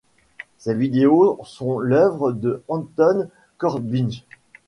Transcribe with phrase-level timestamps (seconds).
[0.57, 4.09] Ces vidéos sont l'œuvre de Anton Corbijn.